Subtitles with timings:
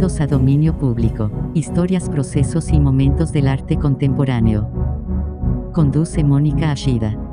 [0.00, 4.66] A Dominio Público, historias, procesos y momentos del arte contemporáneo.
[5.74, 7.29] Conduce Mónica Ashida.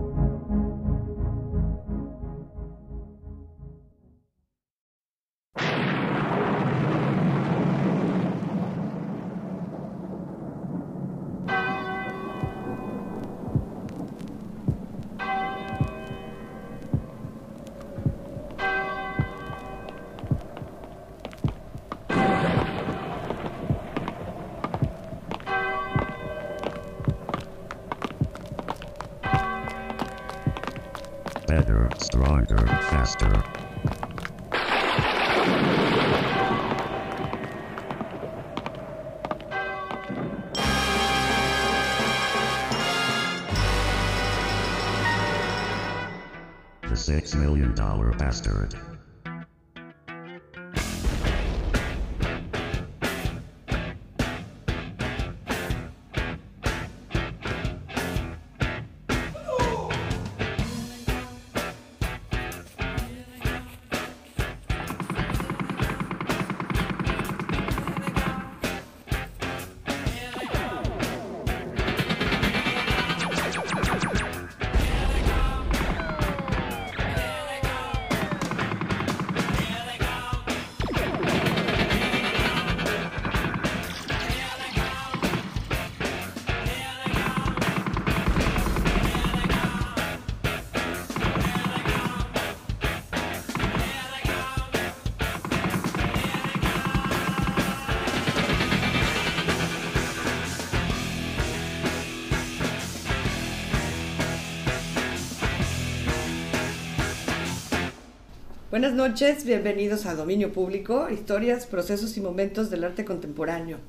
[108.77, 113.79] Buenas noches, bienvenidos a Dominio Público, historias, procesos y momentos del arte contemporáneo.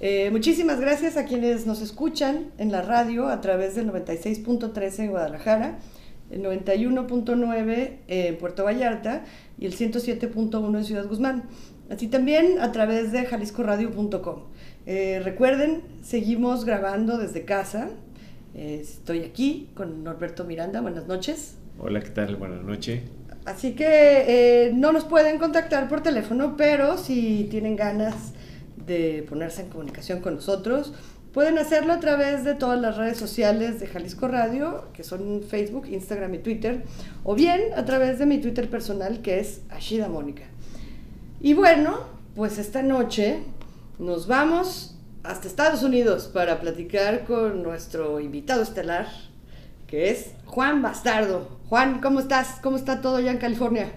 [0.00, 5.10] Eh, muchísimas gracias a quienes nos escuchan en la radio a través del 96.13 en
[5.10, 5.78] Guadalajara,
[6.30, 9.26] el 91.9 en Puerto Vallarta
[9.58, 11.42] y el 107.1 en Ciudad Guzmán.
[11.90, 14.44] Así también a través de jaliscoradio.com.
[14.86, 17.90] Eh, recuerden, seguimos grabando desde casa.
[18.54, 20.80] Eh, estoy aquí con Norberto Miranda.
[20.80, 21.58] Buenas noches.
[21.78, 22.36] Hola, ¿qué tal?
[22.36, 23.02] Buenas noches.
[23.44, 28.14] Así que eh, no nos pueden contactar por teléfono, pero si tienen ganas
[28.86, 30.92] de ponerse en comunicación con nosotros,
[31.32, 35.86] pueden hacerlo a través de todas las redes sociales de Jalisco Radio, que son Facebook,
[35.88, 36.82] Instagram y Twitter,
[37.24, 40.44] o bien a través de mi Twitter personal, que es Ashida Mónica.
[41.40, 41.98] Y bueno,
[42.34, 43.38] pues esta noche
[43.98, 49.06] nos vamos hasta Estados Unidos para platicar con nuestro invitado estelar,
[49.86, 51.59] que es Juan Bastardo.
[51.70, 52.58] Juan, ¿cómo estás?
[52.64, 53.92] ¿Cómo está todo allá en California?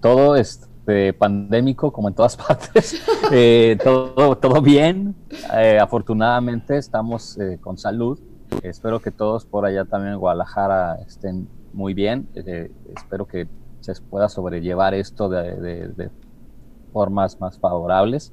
[0.00, 3.02] Todo este, pandémico, como en todas partes.
[3.30, 5.14] Eh, todo, todo bien.
[5.58, 8.18] Eh, afortunadamente estamos eh, con salud.
[8.62, 12.26] Espero que todos por allá también en Guadalajara estén muy bien.
[12.96, 13.46] espero que
[13.80, 16.10] se pueda sobrellevar esto de
[16.94, 18.32] formas más favorables.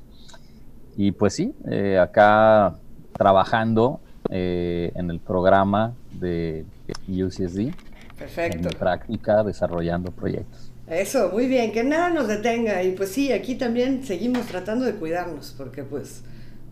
[0.95, 1.53] Y pues sí,
[2.01, 2.75] acá
[3.11, 3.99] trabajando
[4.29, 6.65] en el programa de
[7.09, 7.73] UCSD.
[8.17, 8.69] Perfecto.
[8.69, 10.71] En práctica, desarrollando proyectos.
[10.87, 12.81] Eso, muy bien, que nada nos detenga.
[12.83, 16.23] Y pues sí, aquí también seguimos tratando de cuidarnos, porque pues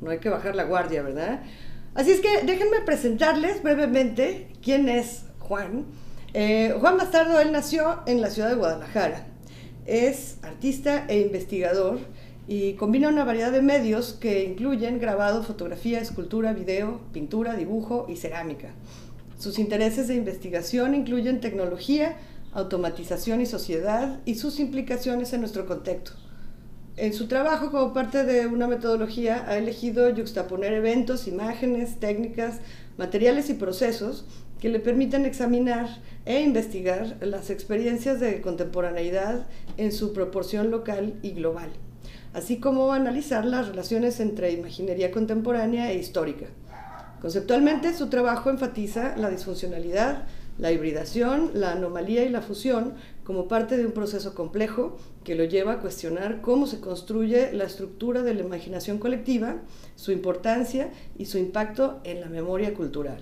[0.01, 1.41] no hay que bajar la guardia, ¿verdad?
[1.94, 5.85] Así es que déjenme presentarles brevemente quién es Juan.
[6.34, 9.28] Eh, Juan Bastardo, él nació en la ciudad de Guadalajara.
[9.85, 12.00] Es artista e investigador
[12.47, 18.17] y combina una variedad de medios que incluyen grabado, fotografía, escultura, video, pintura, dibujo y
[18.17, 18.69] cerámica.
[19.45, 22.17] Sus intereses de investigación incluyen tecnología,
[22.51, 26.13] automatización y sociedad y sus implicaciones en nuestro contexto.
[26.97, 32.59] En su trabajo como parte de una metodología ha elegido juxtaponer eventos, imágenes, técnicas,
[32.97, 34.25] materiales y procesos
[34.59, 39.46] que le permiten examinar e investigar las experiencias de contemporaneidad
[39.78, 41.70] en su proporción local y global,
[42.34, 46.47] así como analizar las relaciones entre imaginería contemporánea e histórica.
[47.25, 50.25] Conceptualmente, su trabajo enfatiza la disfuncionalidad,
[50.59, 52.93] la hibridación, la anomalía y la fusión
[53.23, 57.63] como parte de un proceso complejo que lo lleva a cuestionar cómo se construye la
[57.63, 59.55] estructura de la imaginación colectiva,
[59.95, 63.17] su importancia y su impacto en la memoria cultural.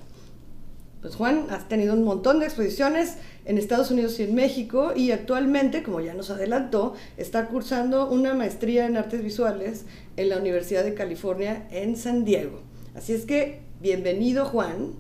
[1.02, 3.16] Pues Juan, has tenido un montón de exposiciones
[3.46, 8.34] en Estados Unidos y en México y actualmente, como ya nos adelantó, está cursando una
[8.34, 9.86] maestría en artes visuales
[10.18, 12.60] en la Universidad de California en San Diego.
[12.96, 14.94] Así es que bienvenido Juan.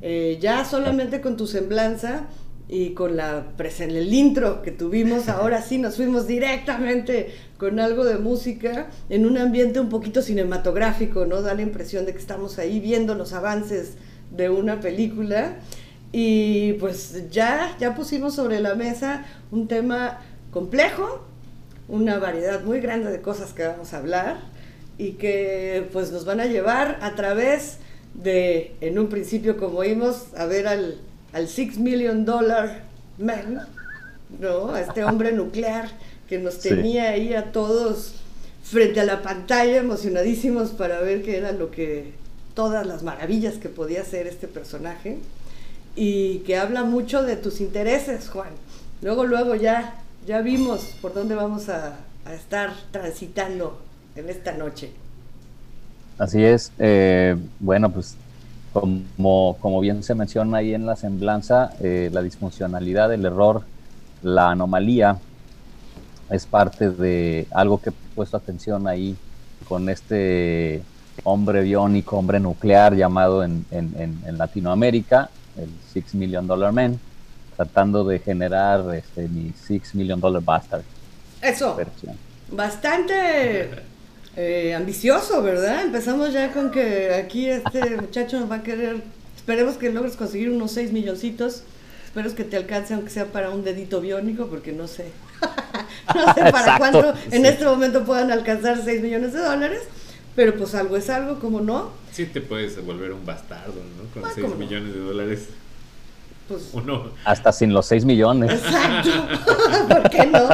[0.00, 2.26] Eh, ya solamente con tu semblanza
[2.68, 8.04] y con la presen- el intro que tuvimos, ahora sí nos fuimos directamente con algo
[8.04, 11.42] de música en un ambiente un poquito cinematográfico, ¿no?
[11.42, 13.94] Da la impresión de que estamos ahí viendo los avances
[14.30, 15.56] de una película
[16.12, 20.20] y pues ya, ya pusimos sobre la mesa un tema
[20.52, 21.24] complejo,
[21.88, 24.36] una variedad muy grande de cosas que vamos a hablar
[24.96, 27.78] y que pues nos van a llevar a través
[28.14, 30.98] de, en un principio como vimos, a ver al,
[31.32, 32.82] al Six Million Dollar
[33.18, 33.66] Man,
[34.40, 34.70] ¿no?
[34.74, 35.90] A este hombre nuclear
[36.28, 36.70] que nos Sí.
[36.70, 38.14] tenía ahí a todos
[38.62, 42.12] frente a la pantalla emocionadísimos para ver qué era lo que,
[42.54, 45.18] todas las maravillas que podía hacer este personaje
[45.96, 48.50] y que habla mucho de tus intereses, Juan.
[49.00, 53.80] Luego, luego ya, ya vimos por dónde vamos a, a estar transitando
[54.16, 54.90] en esta noche.
[56.18, 56.72] Así es.
[56.78, 58.16] eh, bueno, pues
[58.72, 63.62] como, como bien se menciona ahí en la semblanza, eh, la disfuncionalidad, el error,
[64.22, 65.16] la anomalía
[66.30, 69.16] es parte de algo que he puesto atención ahí
[69.68, 70.82] con este
[71.24, 76.98] hombre biónico, hombre nuclear llamado en, en- en- en Latinoamérica, el Six Million Dollar Man,
[77.56, 80.82] tratando de generar este, mi Six Million Dollar Bastard
[81.40, 82.16] Eso, versión.
[82.52, 83.70] bastante
[84.38, 85.82] eh, ambicioso, ¿verdad?
[85.84, 89.02] Empezamos ya con que aquí este muchacho nos va a querer,
[89.36, 91.62] esperemos que logres conseguir unos 6 milloncitos,
[92.04, 95.06] espero que te alcance aunque sea para un dedito biónico, porque no sé,
[96.14, 97.48] no sé para Exacto, cuánto en sí.
[97.48, 99.82] este momento puedan alcanzar 6 millones de dólares,
[100.36, 104.10] pero pues algo es algo, como no, Sí, te puedes volver un bastardo, ¿no?
[104.12, 104.60] Con Ah, 6 ¿cómo no?
[104.60, 105.48] millones de dólares.
[106.48, 107.10] Pues Uno.
[107.24, 108.50] Hasta sin los 6 millones.
[108.52, 109.10] Exacto,
[109.88, 110.48] ¿por qué no?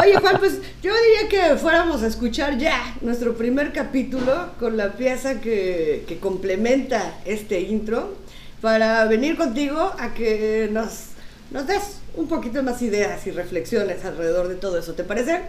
[0.00, 4.92] Oye, Juan, pues yo diría que fuéramos a escuchar ya nuestro primer capítulo con la
[4.92, 8.14] pieza que, que complementa este intro
[8.60, 11.08] para venir contigo a que nos,
[11.50, 14.94] nos des un poquito más ideas y reflexiones alrededor de todo eso.
[14.94, 15.42] ¿Te parece?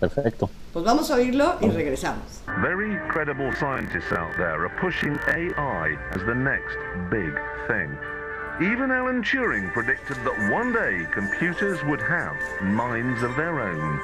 [0.00, 0.48] Perfecto.
[0.72, 2.42] Pues vamos a oírlo y regresamos.
[2.62, 6.76] Very credible scientists out there are pushing AI as the next
[7.10, 7.34] big
[7.68, 8.19] thing.
[8.62, 13.98] Even Alan Turing predicted that one day computers would have minds of their own.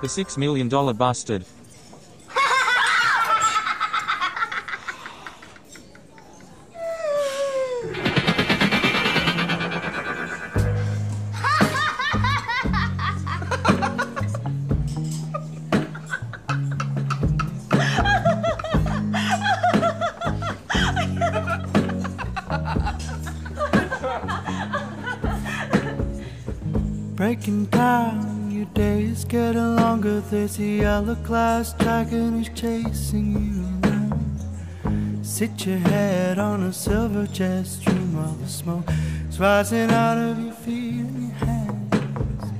[0.00, 1.44] The six million dollar bastard.
[30.56, 35.26] There's a yellow glass dragon who's chasing you around.
[35.26, 38.88] Sit your head on a silver jet stream while the smoke
[39.28, 42.52] is rising out of your feet and your hands.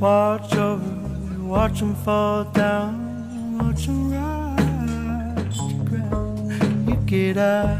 [0.00, 6.88] Watch over, watch them fall down, watch them rise to ground.
[6.88, 7.78] You get out,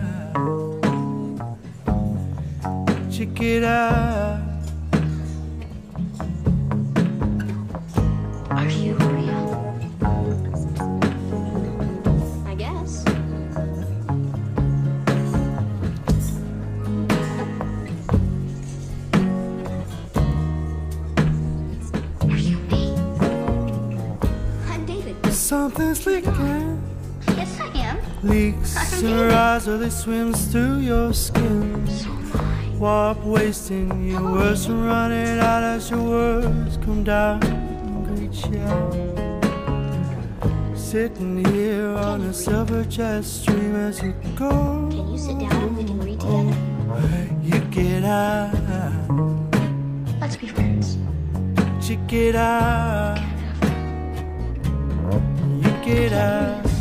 [3.11, 4.54] check it out.
[25.85, 26.83] Something's leaking.
[27.37, 27.99] Yes, I am.
[28.23, 31.87] Leaks I'm her eyes or they swims through your skin.
[31.89, 32.11] So.
[32.79, 37.41] Warp wasting your words and running out as your words come down.
[38.07, 38.95] Great shout.
[40.75, 44.89] Sitting here on a silver jet stream as you go.
[44.91, 46.57] Can you sit down and we can read together?
[47.43, 48.55] You get out,
[50.19, 50.97] Let's be friends.
[51.87, 53.34] check it out
[55.87, 56.74] it up.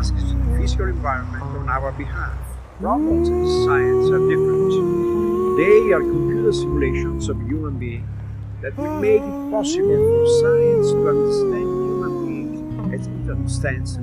[0.00, 2.32] Are to environment on our behalf.
[2.80, 4.72] robots and science are different.
[5.58, 8.08] They are computer simulations of human beings
[8.62, 13.98] that will make it possible for science to understand human beings as it understands.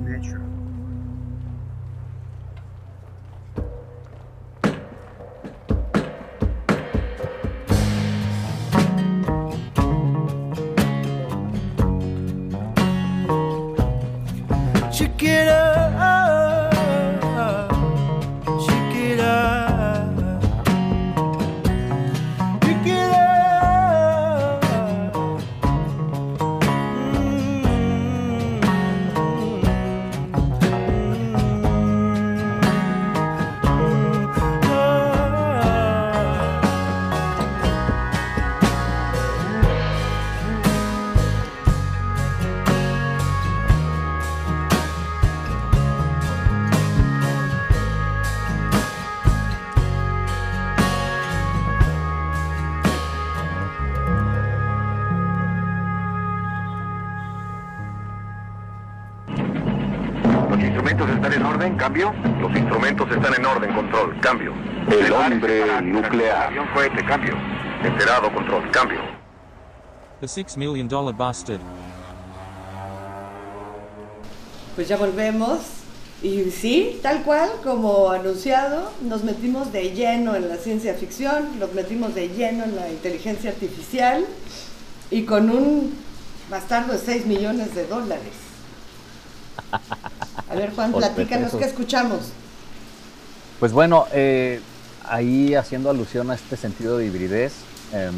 [66.08, 66.48] Nuclear.
[66.48, 67.34] Avión cohete, cambio.
[67.84, 69.00] Enterado, control, cambio.
[70.20, 71.60] The $6 million bastard.
[74.74, 75.58] Pues ya volvemos.
[76.20, 81.72] Y sí, tal cual como anunciado, nos metimos de lleno en la ciencia ficción, nos
[81.74, 84.24] metimos de lleno en la inteligencia artificial
[85.12, 85.94] y con un
[86.50, 88.32] bastardo de 6 millones de dólares.
[90.50, 92.32] A ver, Juan, platícanos qué escuchamos.
[93.60, 94.60] Pues bueno, eh,
[95.10, 97.52] ahí haciendo alusión a este sentido de hibridez
[97.92, 98.14] em,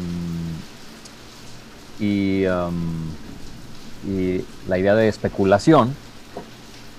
[1.99, 3.09] y, em,
[4.07, 5.95] y la idea de especulación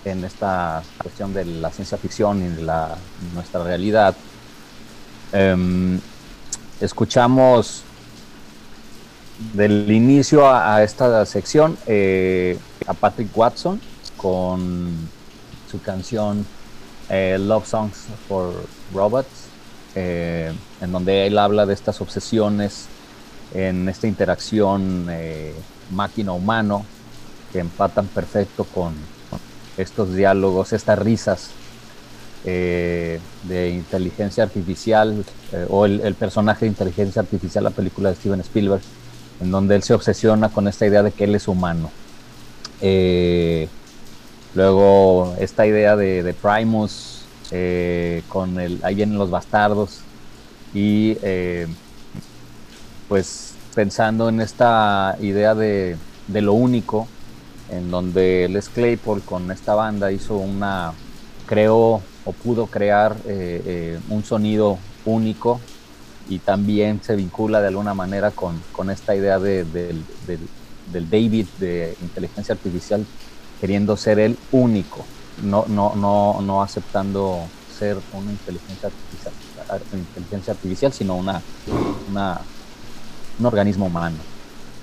[0.05, 2.63] en esta cuestión de la ciencia ficción y de
[3.35, 4.17] nuestra realidad,
[5.33, 6.01] em,
[6.81, 7.85] escuchamos
[9.55, 13.81] del inicio a, a esta sección eh, a Patrick Watson
[14.17, 15.09] con
[15.71, 16.47] su canción
[17.09, 18.53] eh, Love Songs for
[18.95, 19.42] Robots,
[19.95, 22.87] eh, en donde él habla de estas obsesiones
[23.55, 25.55] en esta interacción eh,
[25.91, 26.85] máquina-humano
[27.53, 28.95] que empatan perfecto con,
[29.77, 31.51] estos diálogos, estas risas
[32.45, 38.41] eh, de inteligencia artificial eh, o el, personaje de inteligencia artificial, la película de Steven
[38.41, 38.83] Spielberg,
[39.41, 41.91] en donde él se obsesiona con esta idea de que él es humano.
[42.81, 43.69] Eh,
[44.55, 47.22] luego esta idea de, de Primus
[47.53, 50.01] eh, con el ahí vienen los bastardos.
[50.73, 51.67] Y eh,
[53.09, 57.07] pues pensando en esta idea de, lo único
[57.69, 60.93] en donde Les Claypool con esta banda hizo una
[61.47, 65.61] creó o pudo crear eh, un sonido único
[66.27, 69.65] y también se vincula de alguna manera con, con esta idea de-
[70.85, 73.07] del David de inteligencia artificial
[73.61, 75.07] queriendo ser el único,
[75.39, 77.49] no, no, no, no aceptando
[77.79, 79.33] ser una inteligencia artificial,
[79.69, 81.41] ar- inteligencia artificial sino una,
[82.11, 82.41] una-
[83.39, 84.17] un organismo humano.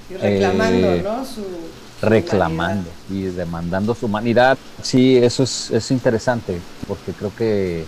[0.09, 1.23] Y reclamando, Eh, ¿no?
[1.25, 4.57] Su, su reclamando y demandando su humanidad.
[4.81, 7.85] Sí, eso es, es interesante, porque creo que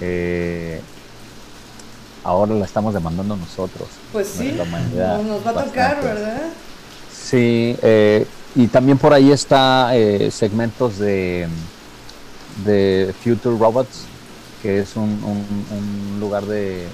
[0.00, 0.80] eh,
[2.24, 3.88] ahora la estamos demandando nosotros.
[4.12, 6.06] Pues sí, la humanidad, nos, nos va a tocar, bastante.
[6.06, 6.42] ¿verdad?
[7.12, 11.48] Sí, eh, y también por ahí está eh, segmentos de,
[12.64, 14.04] de Future Robots,
[14.62, 15.18] que es un,
[16.18, 16.86] lugar de,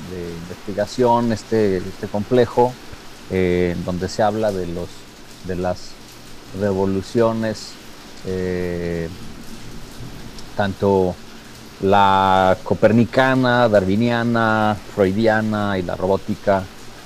[0.42, 2.72] investigación, este, este complejo,
[3.30, 4.88] eh, donde se habla de los
[5.46, 5.90] de las
[6.58, 7.72] revoluciones,
[8.26, 9.08] eh,
[10.56, 11.14] tanto
[11.80, 16.64] la copernicana, darwiniana, freudiana y la robótica,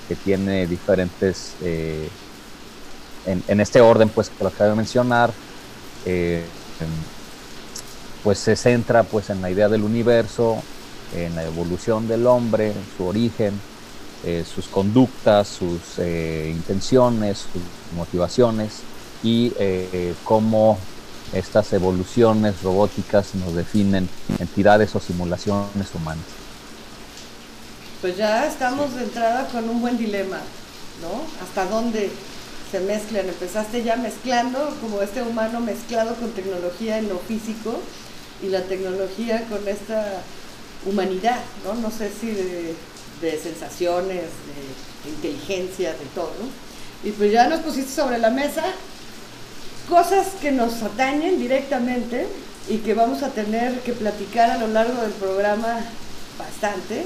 [0.08, 2.08] que tiene diferentes eh,
[3.26, 5.30] en, este orden pues que lo acabo de mencionar
[6.06, 6.44] eh,
[8.24, 10.62] pues se centra pues en la idea del universo
[11.14, 13.60] en la evolución del hombre su origen
[14.24, 17.62] eh, sus conductas sus eh, intenciones sus
[17.96, 18.80] motivaciones
[19.22, 19.52] y
[20.24, 20.78] cómo
[21.34, 24.08] estas evoluciones robóticas nos definen
[24.38, 26.24] entidades o simulaciones humanas
[28.00, 30.38] Pues ya estamos de entrada con un buen dilema,
[31.02, 31.22] ¿no?
[31.44, 32.10] ¿Hasta dónde
[32.70, 33.28] se mezclan?
[33.28, 37.80] Empezaste ya mezclando, como este humano mezclado con tecnología en lo físico
[38.42, 40.22] y la tecnología con esta
[40.86, 41.74] humanidad, ¿no?
[41.74, 42.74] No sé si de,
[43.20, 44.22] de sensaciones,
[45.04, 46.32] de inteligencia, de todo.
[47.04, 48.64] Y pues ya nos pusiste sobre la mesa
[49.88, 52.26] cosas que nos atañen directamente
[52.68, 55.80] y que vamos a tener que platicar a lo largo del programa
[56.38, 57.04] bastante,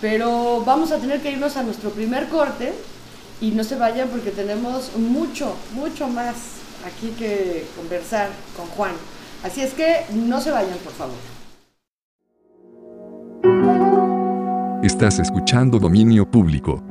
[0.00, 2.72] pero vamos a tener que irnos a nuestro primer corte
[3.40, 6.36] y no se vayan porque tenemos mucho, mucho más
[6.86, 8.92] aquí que conversar con Juan.
[9.42, 11.16] Así es que no se vayan, por favor.
[14.82, 16.82] Estás escuchando Dominio Público.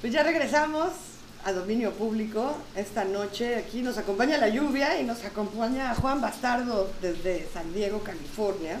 [0.00, 1.13] Pues ya regresamos
[1.44, 3.56] a dominio público esta noche.
[3.56, 8.78] Aquí nos acompaña la lluvia y nos acompaña Juan Bastardo desde San Diego, California,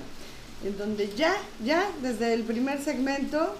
[0.64, 3.54] en donde ya, ya desde el primer segmento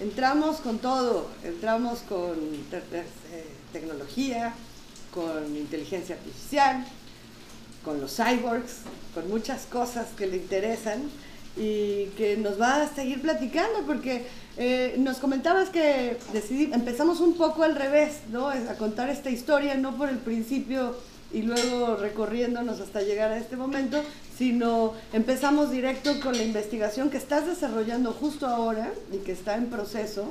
[0.00, 1.28] entramos con todo.
[1.42, 2.36] Entramos con
[2.72, 3.04] eh,
[3.72, 4.54] tecnología,
[5.12, 6.86] con inteligencia artificial,
[7.84, 8.82] con los cyborgs,
[9.14, 11.10] con muchas cosas que le interesan
[11.56, 17.34] y que nos va a seguir platicando porque eh, nos comentabas que decidí, empezamos un
[17.34, 18.48] poco al revés, ¿no?
[18.48, 20.96] A contar esta historia, no por el principio
[21.32, 24.00] y luego recorriéndonos hasta llegar a este momento,
[24.38, 29.66] sino empezamos directo con la investigación que estás desarrollando justo ahora y que está en
[29.66, 30.26] proceso.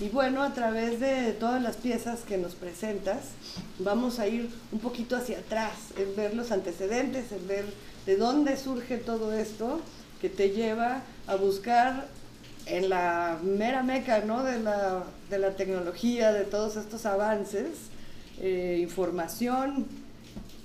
[0.00, 3.18] Y bueno, a través de todas las piezas que nos presentas,
[3.78, 7.64] vamos a ir un poquito hacia atrás, en ver los antecedentes, en ver
[8.04, 9.80] de dónde surge todo esto
[10.24, 12.06] que te lleva a buscar
[12.64, 14.42] en la mera meca ¿no?
[14.42, 17.68] de, la, de la tecnología, de todos estos avances,
[18.40, 19.84] eh, información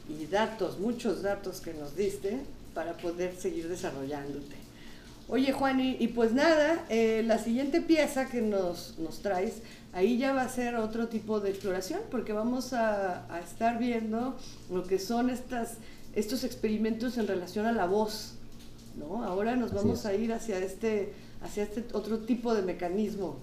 [0.08, 2.40] y datos, muchos datos que nos diste
[2.74, 4.56] para poder seguir desarrollándote.
[5.28, 9.56] Oye Juan, y, y pues nada, eh, la siguiente pieza que nos, nos traes,
[9.92, 14.38] ahí ya va a ser otro tipo de exploración, porque vamos a, a estar viendo
[14.72, 15.74] lo que son estas,
[16.16, 18.36] estos experimentos en relación a la voz.
[19.00, 19.24] ¿No?
[19.24, 23.38] Ahora nos vamos a ir hacia este, hacia este otro tipo de mecanismo.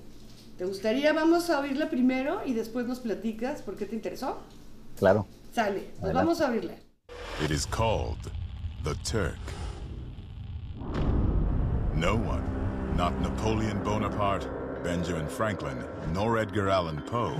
[0.58, 1.12] ¿Te gustaría?
[1.12, 4.38] Vamos a oírla primero y después nos platicas por qué te interesó.
[4.98, 5.26] Claro.
[5.52, 6.12] Sale, nos Adelante.
[6.14, 6.74] vamos a oírla.
[7.44, 8.30] It is called
[8.84, 9.36] the Turk.
[11.94, 12.42] No one,
[12.96, 14.48] not Napoleon Bonaparte,
[14.82, 15.76] Benjamin Franklin,
[16.12, 17.34] nor Edgar Allan Poe,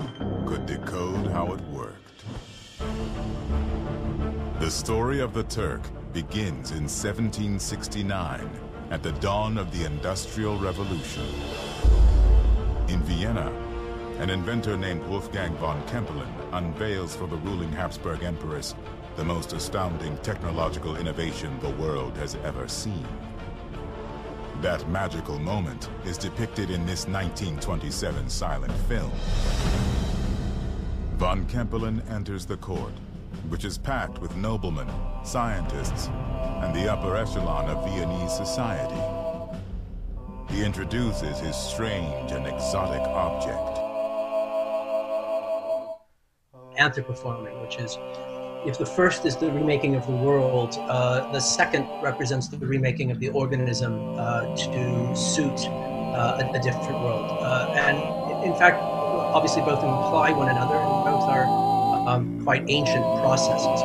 [0.47, 2.25] could decode how it worked.
[4.61, 5.83] The story of the Turk
[6.17, 8.51] begins in 1769,
[8.91, 11.27] at the dawn of the Industrial Revolution.
[12.89, 13.53] In Vienna,
[14.19, 18.75] an inventor named Wolfgang von Kempelen unveils for the ruling Habsburg empress
[19.17, 23.07] the most astounding technological innovation the world has ever seen.
[24.63, 29.13] That magical moment is depicted in this 1927 silent film.
[31.19, 32.95] Von Kempelen enters the court,
[33.49, 34.89] which is packed with noblemen,
[35.25, 36.09] scientists,
[36.63, 39.01] and the upper echelon of Viennese society.
[40.49, 43.87] He introduces his strange and exotic object.
[46.79, 47.99] anthropoforming, which is
[48.67, 53.11] if the first is the remaking of the world, uh, the second represents the remaking
[53.11, 57.31] of the organism uh, to suit uh, a, a different world.
[57.41, 61.66] Uh, and in fact, obviously, both imply one another, and both are
[62.07, 63.81] um, quite ancient processes.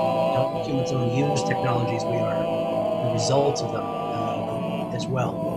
[0.67, 5.51] Humans Don't use technologies, we are the results of them uh, as well.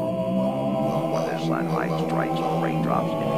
[2.62, 3.33] Raindrops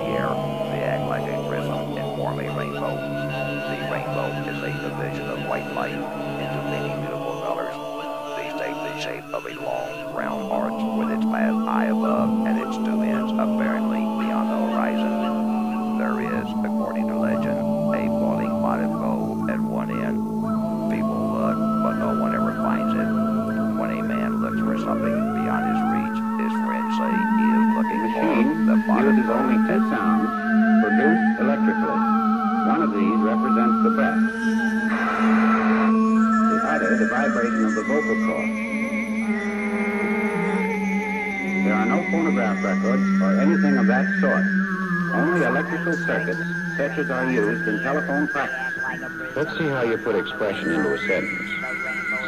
[46.96, 49.36] such are used in telephone practice.
[49.36, 51.50] Let's see how you put expression into a sentence.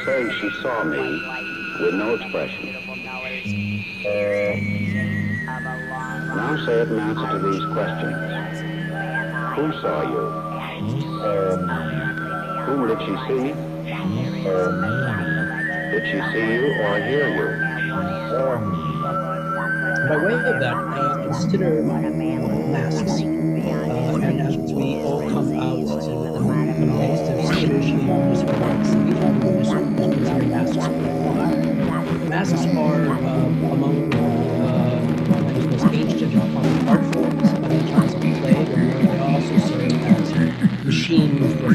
[0.04, 1.22] Say she saw me
[1.80, 2.74] with no expression.
[6.36, 8.16] Now say it in answer to these questions.
[9.56, 10.24] Who saw you?
[12.66, 13.54] Whom did she see?
[15.92, 17.48] Did she see you or hear you?
[20.08, 23.27] By way of that, uh, consider masks.
[32.48, 35.00] tasks are um, among uh,
[35.70, 40.84] most H to drop art forms of each class play, but they also serve as
[40.84, 41.74] machines for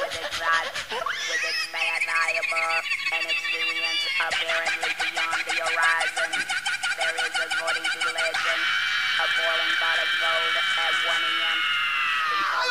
[0.00, 6.32] with its eyes, with its bad eye and millions apparently beyond the horizon.
[6.96, 8.64] There is, according to legend,
[9.20, 11.58] a boiling pot of gold at 1 a.m.
[12.48, 12.66] Ah,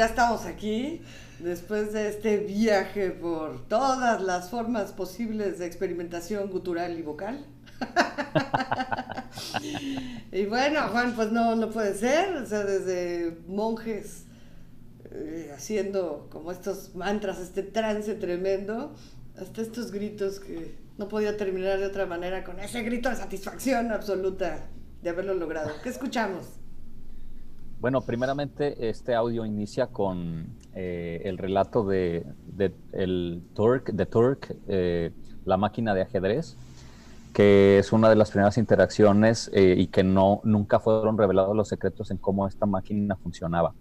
[0.00, 1.02] ya estamos aquí
[1.40, 7.44] después de este viaje por todas las formas posibles de experimentación gutural y vocal.
[10.32, 14.24] y bueno, Juan, pues no, no puede ser, o sea, desde monjes
[15.10, 18.94] eh, haciendo como estos mantras, este trance tremendo,
[19.38, 23.92] hasta estos gritos que no podía terminar de otra manera con ese grito de satisfacción
[23.92, 24.66] absoluta
[25.02, 25.72] de haberlo logrado.
[25.82, 26.59] ¿Qué escuchamos?
[27.80, 32.26] Bueno, primeramente este audio inicia con eh, el relato de,
[32.92, 35.12] el Turk, de Turk, eh,
[35.46, 36.58] la máquina de ajedrez,
[37.32, 41.68] que es una de las primeras interacciones eh, y que no nunca fueron revelados los
[41.68, 43.72] secretos en cómo esta máquina funcionaba.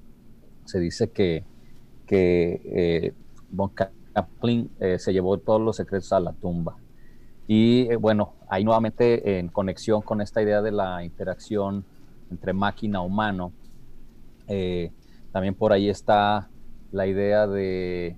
[0.64, 1.44] Se dice que,
[2.06, 3.14] que
[3.52, 6.78] von Kaplan se llevó todos los secretos a la tumba.
[7.48, 11.84] Y bueno, ahí nuevamente en conexión con esta idea de la interacción
[12.32, 13.52] entre máquina humano,
[14.50, 14.92] eh,
[15.32, 16.50] también por ahí está
[16.92, 18.18] la idea de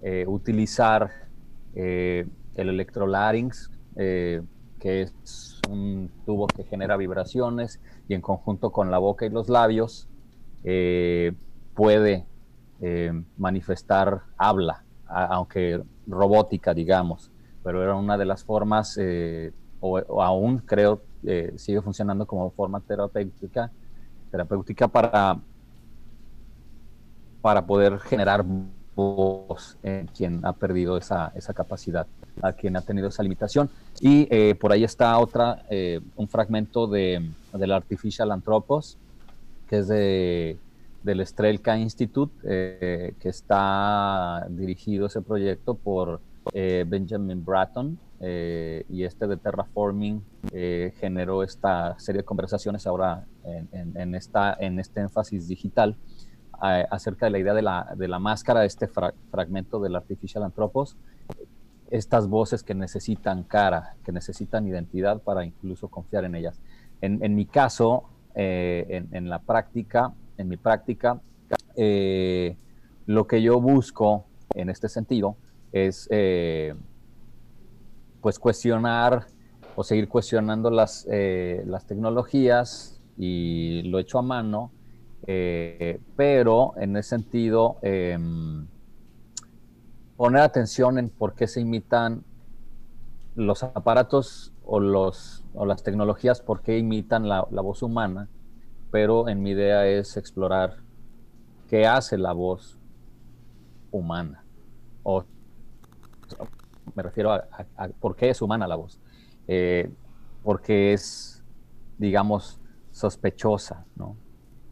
[0.00, 1.10] eh, utilizar
[1.74, 4.42] eh, el electrolarynx, eh,
[4.78, 9.48] que es un tubo que genera vibraciones y en conjunto con la boca y los
[9.48, 10.08] labios
[11.74, 12.26] puede
[13.36, 17.30] manifestar habla, aunque robótica, digamos,
[17.62, 18.98] pero era una de las formas,
[19.80, 21.02] o, o aún creo,
[21.56, 23.70] sigue funcionando como forma terapéutica,
[24.30, 25.40] terapéutica para
[27.40, 28.44] para poder generar
[28.96, 32.06] voz en quien ha perdido esa, esa capacidad,
[32.42, 33.70] a quien ha tenido esa limitación.
[34.00, 38.98] Y eh, por ahí está otra, eh, un fragmento de, del Artificial Anthropos,
[39.68, 40.58] que es de,
[41.04, 46.20] del Strelka Institute, eh, que está dirigido ese proyecto por
[46.52, 50.20] eh, Benjamin Bratton, eh, y este de Terraforming
[50.50, 55.94] eh, generó esta serie de conversaciones ahora en, en- en esta, en este énfasis digital
[56.60, 60.44] a- acerca de la idea de la, de la máscara, este fra- fragmento del Artificial
[60.44, 60.96] Anthropos,
[61.90, 66.60] estas voces que necesitan cara, que necesitan identidad para incluso confiar en ellas.
[67.00, 71.20] En, mi caso, eh, en, la práctica, en mi práctica,
[71.76, 72.56] eh,
[73.06, 75.36] lo que yo busco en este sentido
[75.72, 76.74] es eh,
[78.20, 79.26] pues cuestionar
[79.76, 84.72] o seguir cuestionando las, eh, las tecnologías y lo hecho a mano,
[85.26, 88.66] eh, pero en ese sentido em,
[90.16, 92.24] poner atención en por qué se imitan
[93.34, 98.28] los aparatos o, los, o las tecnologías, por qué imitan la, voz humana,
[98.90, 100.78] pero en mi idea es explorar
[101.68, 102.78] qué hace la voz
[103.90, 104.44] humana.
[105.02, 105.24] O
[106.94, 107.44] me refiero a
[108.00, 108.98] por qué es humana la voz.
[109.46, 109.90] Eh,
[110.42, 111.42] porque es,
[111.96, 114.16] digamos, sospechosa, ¿no?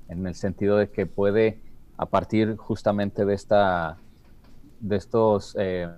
[0.09, 1.63] En el sentido de que puede,
[1.97, 3.99] a partir justamente de esta,
[4.81, 5.89] de estos eh,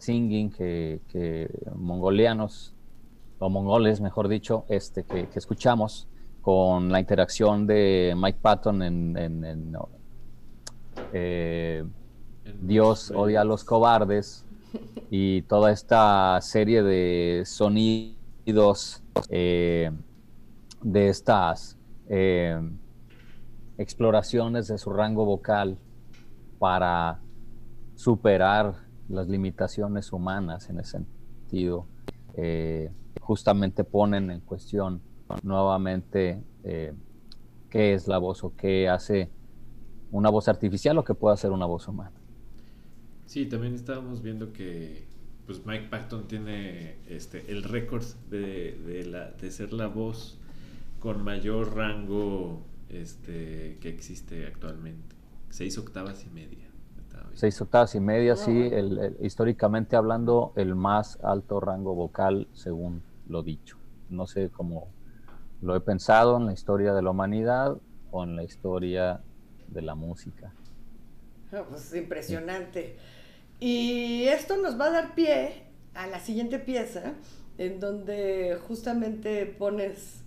[0.00, 2.74] singing que, que mongolianos,
[3.38, 6.08] o mongoles, mejor dicho, este, que, que escuchamos
[6.40, 9.90] con la interacción de Mike Patton en, en- en, no,
[11.12, 11.84] eh,
[12.44, 14.44] Dios odia a los cobardes
[15.10, 19.90] y toda esta serie de sonidos eh,
[20.82, 22.60] de estas eh,
[23.78, 25.78] exploraciones de su rango vocal
[26.58, 27.20] para
[27.94, 28.74] superar
[29.08, 31.86] las limitaciones humanas en ese sentido,
[32.34, 35.00] eh, justamente ponen en cuestión
[35.42, 36.92] nuevamente eh,
[37.70, 39.30] qué es la voz o qué hace
[40.10, 42.12] una voz artificial o qué puede hacer una voz humana.
[43.26, 45.06] Sí, también estábamos viendo que
[45.46, 50.38] pues Mike Patton tiene este el récord de, de, de ser la voz
[51.02, 55.16] con mayor rango este que existe actualmente.
[55.50, 56.68] Seis octavas y media.
[57.34, 63.02] Seis octavas y media, sí, el- el- históricamente hablando, el más alto rango vocal, según
[63.26, 63.76] lo dicho.
[64.10, 64.88] No sé cómo
[65.60, 67.76] lo he pensado en la historia de la humanidad
[68.10, 69.20] o en la historia
[69.68, 70.52] de la música.
[71.52, 72.96] Ah, pues impresionante.
[73.58, 77.14] Y esto nos va a dar pie a la siguiente pieza,
[77.58, 80.21] en donde justamente pones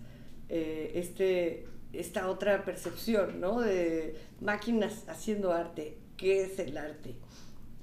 [0.50, 3.62] eh, este, esta otra percepción, ¿no?
[3.62, 5.98] De máquinas haciendo arte.
[6.18, 7.16] ¿Qué es el arte?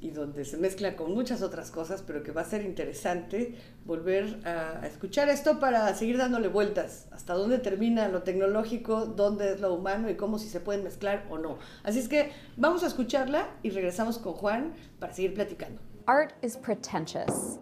[0.00, 4.40] Y donde se mezcla con muchas otras cosas, pero que va a ser interesante volver
[4.44, 7.06] a, escuchar esto para seguir dándole vueltas.
[7.12, 11.26] Hasta dónde termina lo tecnológico, dónde es lo humano y cómo si se pueden mezclar
[11.30, 11.58] o no.
[11.84, 15.80] Así es que vamos a escucharla y regresamos con Juan para seguir platicando.
[16.06, 17.60] Art is pretentious.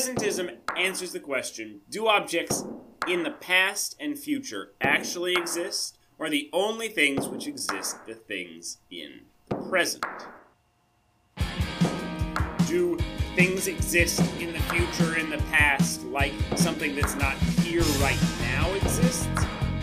[0.00, 2.64] Presentism answers the question Do objects
[3.06, 8.14] in the past and future actually exist, or are the only things which exist the
[8.14, 10.02] things in the present?
[12.66, 12.96] Do
[13.36, 18.72] things exist in the future, in the past, like something that's not here right now
[18.72, 19.28] exists?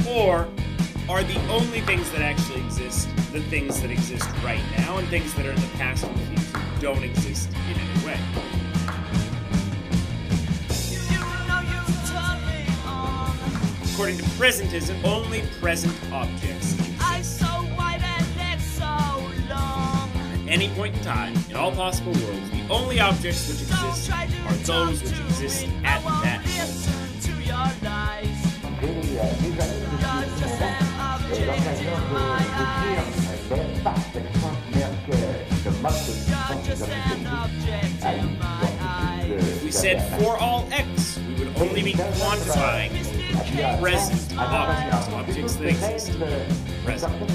[0.09, 0.49] Or
[1.07, 5.31] are the only things that actually exist the things that exist right now, and things
[5.35, 8.46] that are in the past and future don't exist in any way?
[13.97, 17.41] According to presentism, only present objects exist.
[17.41, 17.57] At
[20.47, 25.01] any point in time, in all possible worlds, the only objects which exist are those
[25.01, 26.43] which exist at that moment.
[39.39, 43.16] If we said for all x, we would only be quantifying
[43.79, 46.19] present objects, objects that exist.
[46.83, 47.27] Present.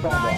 [0.00, 0.37] En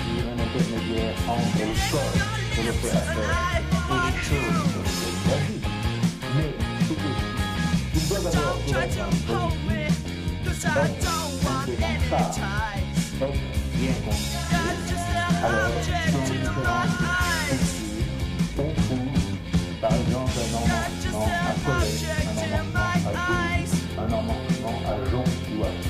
[0.61, 2.15] intermédiaire entre le corps
[2.57, 3.29] et l'opérateur
[3.89, 4.69] et les choses
[5.47, 5.61] vie.
[6.35, 6.51] Mais
[6.89, 6.95] il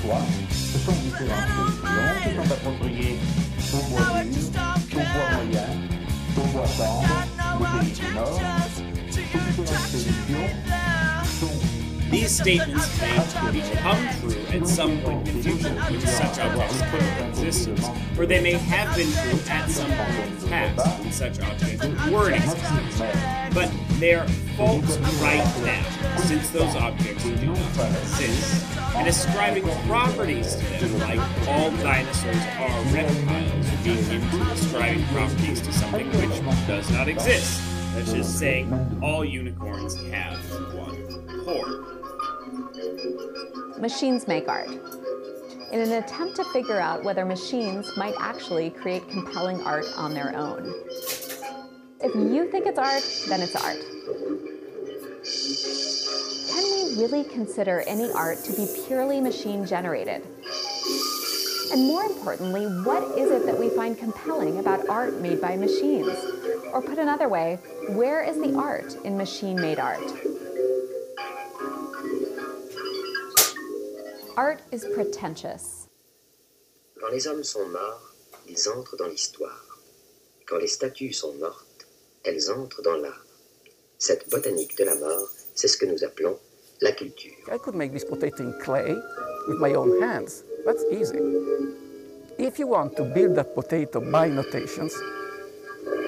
[0.02, 0.22] doit.
[0.50, 1.52] Ce sont différentes
[2.34, 3.16] sont appropriées
[3.72, 3.80] These
[12.38, 17.88] statements may become true at some point in the future when such objects could existence,
[18.18, 21.86] or they may have been true at some point in the past when such objects
[22.10, 22.98] were in existence.
[23.54, 27.56] But they are false right now, since those objects do not
[28.02, 33.41] exist, and ascribing properties to them like all dinosaurs are reptiles
[33.84, 37.60] would be akin to ascribing properties to something which does not exist.
[37.94, 40.38] That's just saying all unicorns have
[40.74, 40.94] one
[41.44, 41.84] horn.
[43.80, 44.70] Machines make art.
[45.72, 50.36] In an attempt to figure out whether machines might actually create compelling art on their
[50.36, 50.72] own.
[52.00, 53.78] If you think it's art, then it's art.
[56.52, 60.24] Can we really consider any art to be purely machine generated?
[61.72, 66.12] And more importantly, what is it that we find compelling about art made by machines?
[66.70, 67.58] Or put another way,
[67.88, 70.04] where is the art in machine made art?
[74.36, 75.88] Art is pretentious.
[77.00, 78.14] Quand les hommes sont morts,
[78.46, 79.64] ils entrent dans l'histoire.
[80.46, 81.86] Quand les statues sont mortes,
[82.26, 83.24] elles entrent dans l'art.
[83.96, 86.38] Cette botanique de la mort, c'est ce que nous appelons
[86.82, 87.32] la culture.
[87.50, 88.94] I could make this potato in clay
[89.48, 90.44] with my own hands.
[90.64, 91.18] That's easy.
[92.38, 94.94] If you want to build that potato by notations,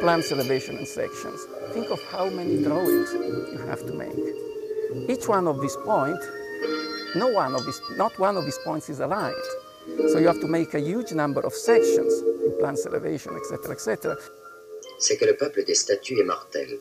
[0.01, 1.41] plants, elevation, and sections,
[1.73, 5.11] think of how many drawings you have to make.
[5.11, 6.25] Each one of these points,
[7.17, 9.35] no one of these, not one of these points is aligned.
[10.09, 12.13] So you have to make a huge number of sections
[12.45, 14.17] in plants, elevation, etc., etc.
[14.99, 16.79] C'est que le peuple des statues est mortel.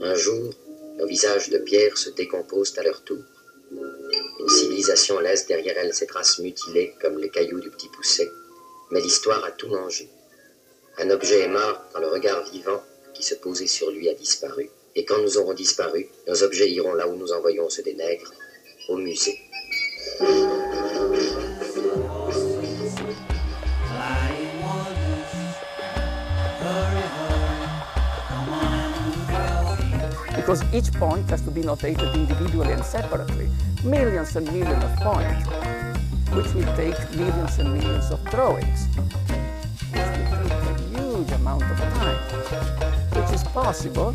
[0.00, 0.54] Un jour,
[0.96, 3.24] nos visages de pierre se décomposent à leur tour.
[4.44, 8.28] Une civilisation laisse derrière elle ses traces mutilées comme les cailloux du petit pousset,
[8.90, 10.10] mais l'histoire a tout mangé.
[10.98, 12.82] Un objet est mort quand le regard vivant
[13.14, 16.92] qui se posait sur lui a disparu, et quand nous aurons disparu, nos objets iront
[16.92, 18.34] là où nous envoyons ceux des nègres,
[18.90, 19.38] au musée.
[30.44, 33.48] Because each point has to be notated individually and separately.
[33.82, 35.48] Millions and millions of points,
[36.36, 38.86] which will take millions and millions of drawings.
[39.88, 42.18] Which will take a huge amount of time,
[43.16, 44.14] which is possible,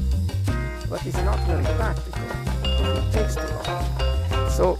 [0.87, 2.21] but it's not very practical.
[2.63, 4.49] It takes too long.
[4.51, 4.75] So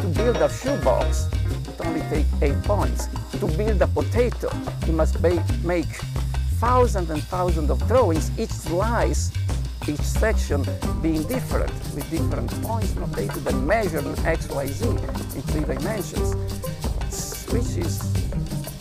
[0.00, 1.28] to build a shoebox,
[1.68, 3.08] it only takes eight points.
[3.32, 4.48] To build a potato,
[4.86, 5.90] you must make
[6.56, 9.30] thousands and thousands of drawings, each slice,
[9.88, 10.64] each section
[11.02, 16.34] being different, with different points notated and measured in X, Y, Z in three dimensions,
[17.52, 17.98] which is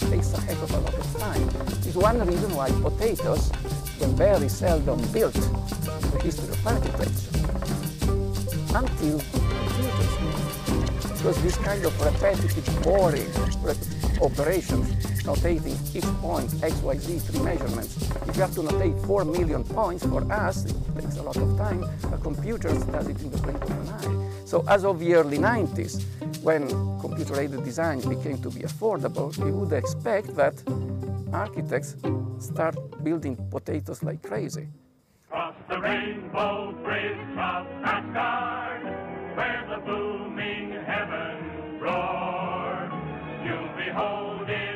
[0.10, 1.50] takes a heck of a lot of time.
[1.86, 3.52] It's one reason why potatoes
[4.00, 5.42] were very seldom built in
[6.12, 7.34] the history of architecture
[8.76, 10.24] until computers
[11.24, 13.32] because this kind of repetitive, boring
[14.22, 17.98] operations, notating each point, x, y, z, three measurements.
[18.28, 21.58] If you have to notate four million points for us, it takes a lot of
[21.58, 21.84] time.
[22.14, 24.30] A computer does it in the blink of an eye.
[24.46, 26.04] So as of the early 90s,
[26.44, 26.68] when
[27.00, 30.56] computer-aided design became to be affordable, you would expect that
[31.32, 31.96] architects
[32.40, 34.68] start building potatoes like crazy.
[35.30, 37.18] Cross the rainbow bridge
[39.36, 42.92] where the booming heavens roar.
[43.44, 44.73] You'll behold in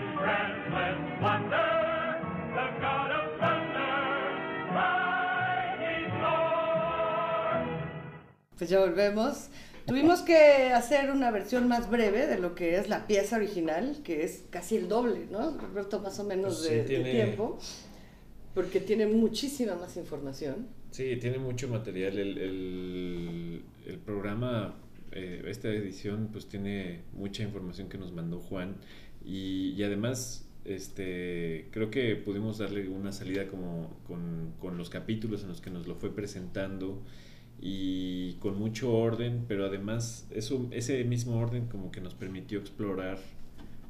[8.58, 9.50] Pues ya volvemos.
[9.86, 14.24] Tuvimos que hacer una versión más breve de lo que es la pieza original, que
[14.24, 15.58] es casi el doble, ¿no?
[15.58, 17.58] Roberto, más o menos Pues sí, de, de tiene- tiempo,
[18.54, 20.68] porque tiene muchísima más información.
[20.92, 22.18] Sí, tiene mucho material.
[22.18, 24.76] El, el- el programa,
[25.12, 28.76] eh, esta edición, pues tiene mucha información que nos mandó Juan.
[29.24, 35.44] Y, y además, este, creo que pudimos darle una salida como con, con los capítulos
[35.44, 37.02] en los que nos lo fue presentando
[37.60, 43.18] y con mucho orden, pero además eso, ese mismo orden como que nos permitió explorar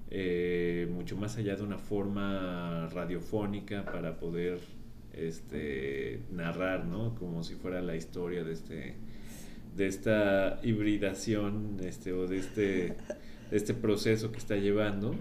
[0.10, 4.60] eh, mucho más allá de una forma radiofónica para poder
[5.14, 7.16] este, narrar, ¿no?
[7.16, 8.96] Como si fuera la historia de este
[9.78, 12.64] de esta hibridación este, o de este,
[13.52, 15.16] de este proceso que está llevando.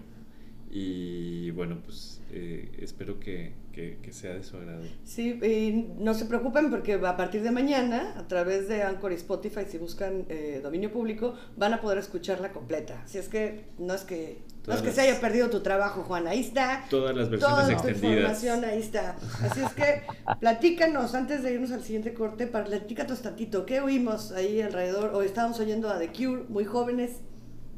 [0.71, 4.83] Y bueno, pues eh, espero que, que- que sea de su agrado.
[5.05, 9.15] Sí, y no se preocupen porque a partir de mañana, a través de Anchor y
[9.15, 13.01] Spotify, si buscan eh, dominio público, van a poder escucharla completa.
[13.05, 16.27] Así es que no es que, no es que se haya perdido tu trabajo, Juan.
[16.27, 16.85] Ahí está.
[16.91, 18.13] Todas las versiones Toda tu extendidas.
[18.43, 19.17] información ahí está.
[19.43, 20.03] Así es que
[20.41, 23.65] platícanos, antes de irnos al siguiente corte, platícanos tantito.
[23.67, 25.11] ¿Qué oímos ahí alrededor?
[25.15, 27.21] O estábamos oyendo a The Cure, muy jóvenes.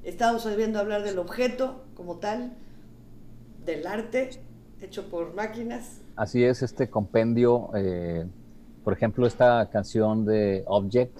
[0.04, 2.56] Estábamos oyendo hablar del objeto como tal.
[3.68, 4.30] Del arte
[4.80, 6.00] hecho por máquinas.
[6.16, 8.26] Así es, este compendio, eh,
[8.82, 11.18] por ejemplo, esta canción de Object,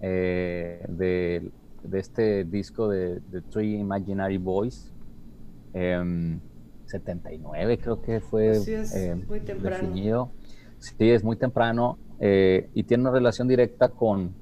[0.00, 1.50] eh, de,
[1.84, 4.92] de este disco de, de Three Imaginary Boys,
[5.72, 6.40] em,
[6.86, 9.76] 79 creo que fue Así es, eh, muy temprano.
[9.76, 10.30] definido.
[10.78, 14.34] Sí, es muy temprano eh, y tiene una relación directa con,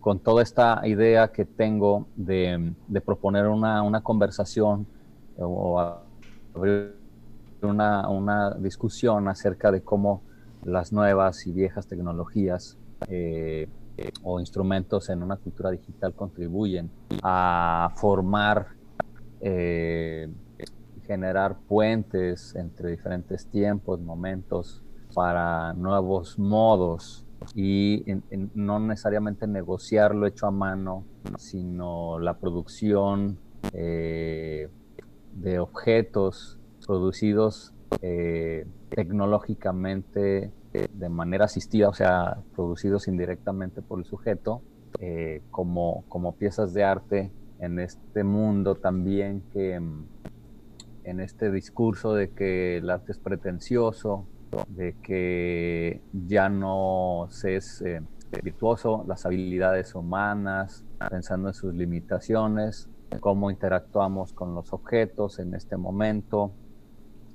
[0.00, 4.86] con toda esta idea que tengo de, de proponer una, una conversación
[5.38, 6.05] o
[7.62, 10.22] una, una discusión acerca de cómo
[10.64, 12.76] las nuevas y viejas tecnologías
[13.08, 16.90] eh, eh, o instrumentos en una cultura digital contribuyen
[17.22, 18.68] a formar,
[19.40, 20.28] eh,
[21.06, 24.82] generar puentes entre diferentes tiempos, momentos,
[25.14, 31.04] para nuevos modos y en- no necesariamente negociar lo hecho a mano,
[31.38, 33.38] sino la producción
[33.72, 34.68] eh,
[35.36, 37.72] de objetos producidos
[38.02, 44.62] eh, tecnológicamente eh, de manera asistida, o sea, producidos indirectamente por el sujeto,
[45.00, 50.06] eh, como, como piezas de arte en este mundo también que mm,
[51.04, 54.26] en este discurso de que el arte es pretencioso,
[54.68, 57.84] de que ya no se es
[58.42, 62.88] virtuoso, las habilidades humanas, pensando en sus limitaciones,
[63.20, 66.52] cómo interactuamos con los objetos en este momento,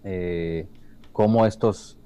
[0.04, 0.68] eh,
[1.12, 1.98] cómo estos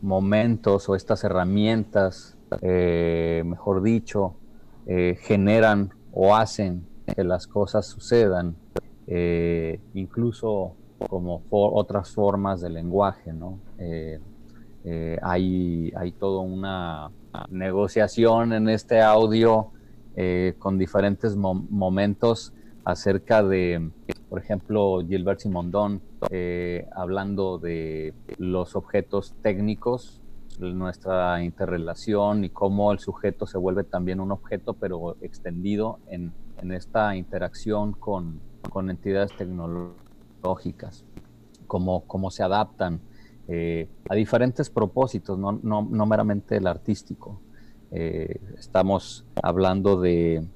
[0.00, 4.34] momentos o estas herramientas, eh, mejor dicho,
[4.86, 8.56] eh, generan o hacen que las cosas sucedan,
[9.94, 10.74] incluso
[11.08, 13.58] como otras formas de lenguaje, ¿no?
[15.22, 17.10] Hay, hay toda una
[17.50, 19.70] negociación en este audio
[20.58, 22.52] con diferentes mo- momentos
[22.84, 23.90] acerca de,
[24.28, 30.20] por ejemplo, Gilbert Simondon eh, hablando de los objetos técnicos,
[30.58, 36.72] nuestra interrelación y cómo el sujeto se vuelve también un objeto, pero extendido en, en
[36.72, 41.04] esta interacción con, con entidades tecnológicas,
[41.66, 43.00] cómo, cómo se adaptan
[43.48, 47.40] eh, a diferentes propósitos, no, no, no meramente el artístico.
[47.90, 50.46] Eh, estamos hablando de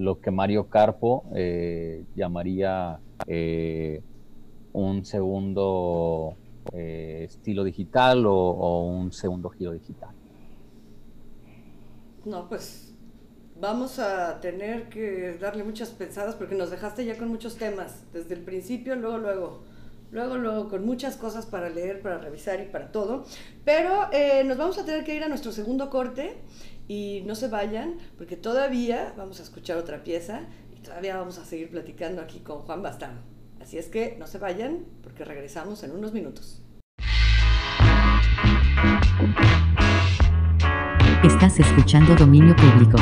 [0.00, 4.00] lo que Mario Carpo eh, llamaría eh,
[4.72, 6.36] un segundo
[6.72, 10.10] eh, estilo digital o, o un segundo giro digital.
[12.24, 12.94] No, pues
[13.60, 18.34] vamos a tener que darle muchas pensadas porque nos dejaste ya con muchos temas, desde
[18.34, 19.62] el principio, luego, luego,
[20.12, 23.24] luego, luego, con muchas cosas para leer, para revisar y para todo.
[23.66, 24.08] Pero
[24.46, 26.38] nos vamos a tener que ir a nuestro segundo corte
[26.90, 30.40] y no se vayan porque todavía vamos a escuchar otra pieza
[30.76, 33.20] y todavía vamos a seguir platicando aquí con Juan Bastardo.
[33.62, 36.60] Así es que no se vayan porque regresamos en unos minutos.
[41.22, 42.98] Estás escuchando Dominio Público.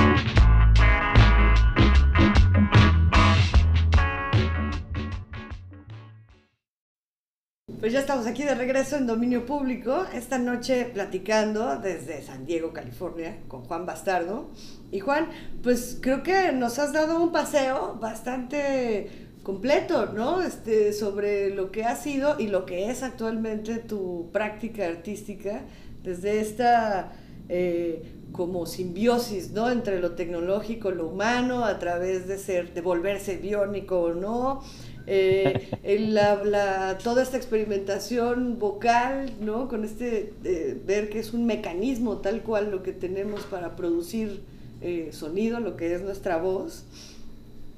[7.80, 12.72] Pues ya estamos aquí de regreso en Dominio Público, esta noche platicando desde San Diego,
[12.72, 14.50] California, con Juan Bastardo.
[14.90, 15.28] Y Juan,
[15.62, 20.42] pues creo que nos has dado un paseo bastante completo, ¿no?
[20.42, 25.62] Este, sobre lo que ha sido y lo que es actualmente tu práctica artística,
[26.02, 27.12] desde esta
[27.48, 28.02] eh,
[28.32, 29.70] como simbiosis, ¿no?
[29.70, 34.62] Entre lo tecnológico, lo humano, a través de ser, de volverse biónico o no,
[35.08, 35.68] eh,
[36.10, 39.68] la- toda esta experimentación vocal, ¿no?
[39.68, 44.42] Con este, eh, ver que es un mecanismo tal cual lo que tenemos para producir
[44.80, 46.84] eh, sonido, lo que es nuestra voz,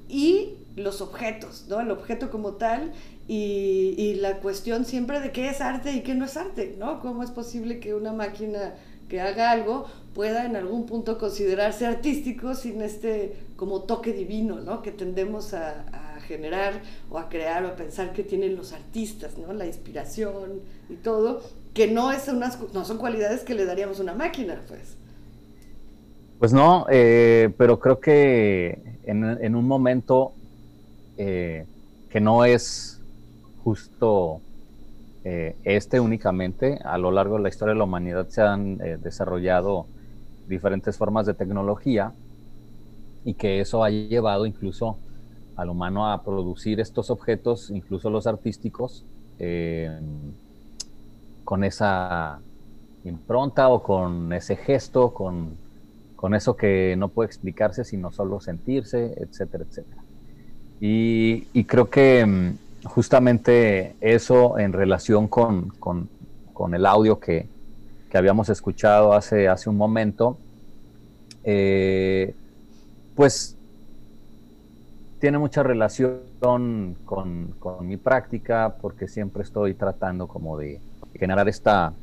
[0.09, 1.79] y los objetos, ¿no?
[1.79, 2.91] El objeto como tal
[3.27, 6.99] y, la cuestión siempre de qué es arte y qué no es arte, ¿no?
[6.99, 8.73] ¿Cómo es posible que una máquina
[9.09, 14.81] que haga algo pueda en algún punto considerarse artístico sin este como toque divino, ¿no?
[14.81, 19.51] Que tendemos a generar o a crear o a pensar que tienen los artistas, ¿no?
[19.51, 21.41] La inspiración y todo,
[21.73, 24.95] que no, es unas, no son cualidades que le daríamos a una máquina, pues.
[26.39, 30.31] Pues no, eh, pero creo que en, un momento
[31.17, 31.65] eh,
[32.09, 33.01] que no es
[33.63, 34.41] justo
[35.23, 39.85] eh, este únicamente, a lo largo de la historia de la humanidad se han desarrollado
[40.47, 42.13] diferentes formas de tecnología
[43.23, 44.97] y que eso ha llevado incluso
[45.61, 49.05] al humano a producir estos objetos, incluso los artísticos,
[49.39, 49.99] eh,
[51.43, 52.39] con esa
[53.03, 55.57] impronta o con ese gesto, con,
[56.15, 60.01] con eso que no puede explicarse sino solo sentirse, etcétera, etcétera.
[60.79, 66.09] Y, creo que mm, justamente eso en relación con, con-
[66.53, 67.49] con el audio que,
[68.09, 70.37] que habíamos escuchado hace, hace un momento,
[71.43, 72.33] eh,
[73.15, 73.57] pues
[75.21, 76.97] tiene mucha relación con,
[77.81, 80.81] mi práctica porque siempre estoy tratando como de
[81.13, 81.93] generar esta,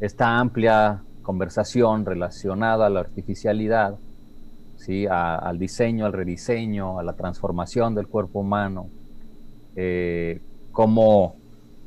[0.00, 3.98] esta amplia conversación relacionada a la artificialidad,
[4.76, 5.06] ¿sí?
[5.06, 8.88] Al diseño, al rediseño, a la transformación del cuerpo humano,
[9.76, 10.40] eh,
[10.72, 11.36] cómo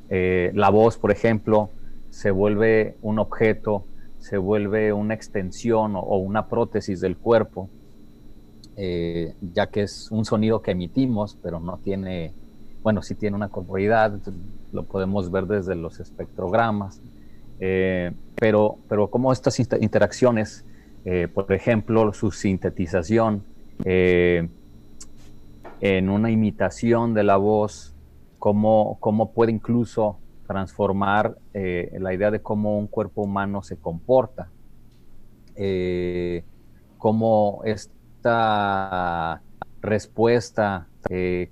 [0.09, 1.71] eh, la voz, por ejemplo,
[2.11, 3.85] se vuelve un objeto,
[4.19, 7.71] se vuelve una extensión o una prótesis del cuerpo,
[8.77, 12.35] eh, ya que es un sonido que emitimos, pero no tiene,
[12.83, 14.21] bueno, sí tiene una corporeidad,
[14.71, 17.01] lo podemos ver desde los espectrogramas,
[17.59, 20.65] eh, pero, pero como estas inter- interacciones,
[21.03, 23.45] eh, por ejemplo, su sintetización
[25.79, 27.95] en una imitación de la voz,
[28.39, 34.51] cómo, cómo puede incluso transformar la idea de cómo un cuerpo humano se comporta,
[36.97, 37.61] cómo
[38.27, 39.41] esta
[39.81, 41.49] respuesta eh,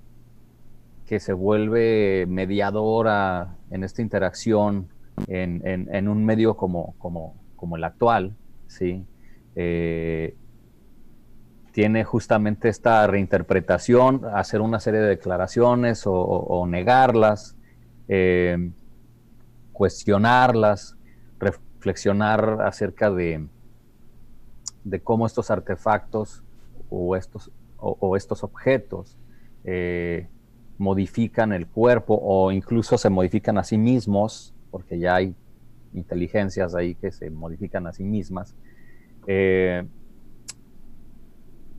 [1.06, 4.88] que se vuelve mediadora en esta interacción
[5.26, 9.06] en, un medio como, como, como el actual, ¿sí?
[9.54, 10.36] Eh,
[11.72, 17.56] tiene justamente esta reinterpretación, hacer una serie de declaraciones o negarlas,
[18.08, 18.70] eh,
[19.72, 20.98] cuestionarlas,
[21.38, 23.48] reflexionar acerca de,
[24.84, 26.42] de cómo estos artefactos
[26.90, 29.16] o estos, o, estos objetos
[29.64, 30.28] eh,
[30.78, 35.34] modifican el cuerpo o incluso se modifican a sí mismos, porque ya hay
[35.94, 38.54] inteligencias ahí que se modifican a sí mismas.
[39.26, 39.86] Eh,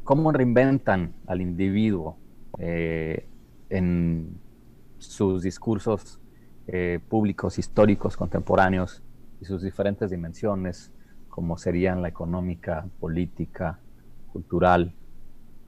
[0.04, 2.18] cómo reinventan al individuo
[2.60, 3.28] eh,
[3.70, 4.40] en
[4.98, 6.22] sus discursos
[6.68, 9.04] eh, públicos, históricos, contemporáneos
[9.42, 10.92] y sus diferentes dimensiones,
[11.28, 13.80] como serían la económica, política,
[14.32, 14.96] cultural.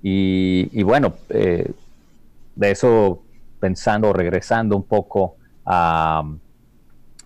[0.01, 1.71] Y, bueno, eh,
[2.55, 3.21] de eso
[3.59, 5.35] pensando, regresando un poco
[5.65, 6.23] a,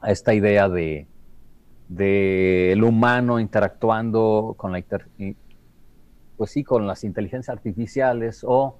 [0.01, 1.07] a esta idea de,
[1.87, 4.83] de el humano interactuando con la
[6.37, 8.79] pues sí, con las inteligencias artificiales o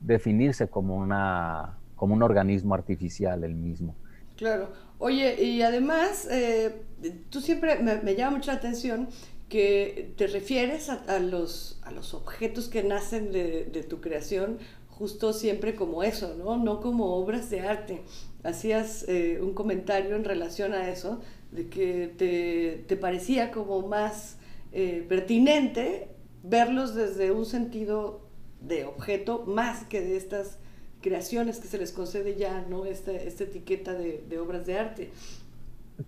[0.00, 3.94] definirse como una como un organismo artificial el mismo.
[4.36, 4.70] Claro.
[4.98, 6.82] Oye, y además, eh,
[7.28, 9.08] tú siempre me, me llama mucho la atención
[9.50, 15.32] que te refieres a, los, a los objetos que nacen de, de tu creación justo
[15.32, 16.56] siempre como eso, ¿no?
[16.56, 18.02] No como obras de arte.
[18.42, 21.20] Hacías eh, un comentario en relación a eso,
[21.52, 24.36] de que te, te parecía como más
[24.72, 26.08] eh, pertinente
[26.42, 28.20] verlos desde un sentido
[28.60, 30.58] de objeto más que de estas
[31.00, 32.84] creaciones que se les concede ya, ¿no?
[32.84, 35.10] Esta, esta etiqueta de obras de arte.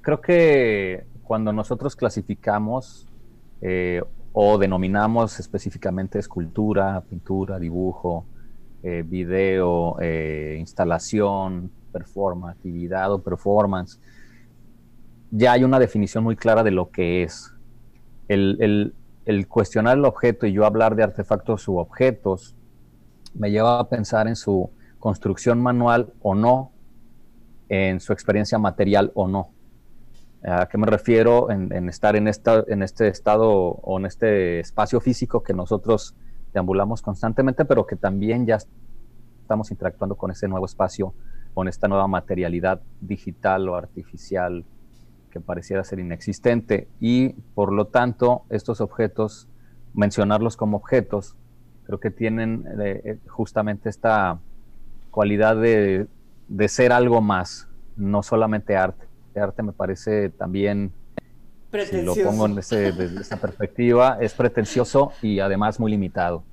[0.00, 3.06] Creo que cuando nosotros clasificamos
[3.62, 4.02] eh,
[4.32, 8.26] o denominamos específicamente escultura, pintura, dibujo,
[8.82, 14.00] eh, video, eh, instalación, performatividad o performance,
[15.30, 17.52] ya hay una definición muy clara de lo que es.
[18.28, 18.94] El, el-
[19.24, 22.56] el cuestionar el objeto y yo hablar de artefactos u objetos
[23.34, 26.72] me lleva a pensar en su construcción manual o no,
[27.68, 29.50] en su experiencia material o no.
[30.44, 31.50] ¿A qué me refiero?
[31.50, 36.16] En, estar en, esta, en este estado o en este espacio físico que nosotros
[36.52, 38.58] deambulamos constantemente, pero que también ya
[39.40, 41.14] estamos interactuando con ese nuevo espacio,
[41.54, 44.64] con esta nueva materialidad digital o artificial
[45.30, 46.88] que pareciera ser inexistente.
[46.98, 49.48] Y por lo tanto, estos objetos,
[49.94, 51.36] mencionarlos como objetos,
[51.84, 54.40] creo que tienen eh, justamente esta
[55.10, 56.08] cualidad de,
[56.48, 59.11] de ser algo más, no solamente arte.
[59.40, 60.92] Arte me parece también,
[61.86, 66.44] si lo pongo en ese- desde esa perspectiva, es pretencioso y además muy limitado.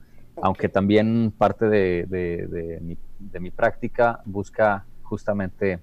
[0.42, 5.80] Aunque también parte de, de- de mi, de mi práctica busca justamente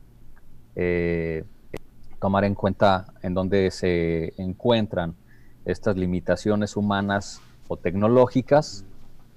[0.75, 1.45] eh,
[2.21, 5.15] tomar en cuenta en dónde se encuentran
[5.65, 8.85] estas limitaciones humanas o tecnológicas,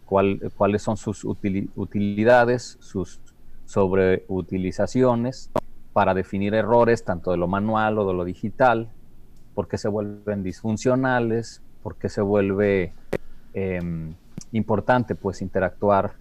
[0.05, 3.20] cuál- cuáles son sus utili- utilidades, sus
[3.66, 5.51] sobreutilizaciones
[5.94, 8.90] para definir errores tanto de lo manual o de lo digital,
[9.54, 12.94] por qué se vuelven disfuncionales, por qué se vuelve
[13.54, 14.14] em,
[14.52, 16.14] importante pues interactuar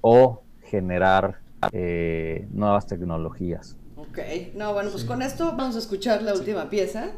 [0.00, 1.38] o generar
[1.72, 3.76] eh, nuevas tecnologías.
[3.96, 4.18] Ok,
[4.54, 7.10] no, bueno, pues con esto vamos a escuchar la última pieza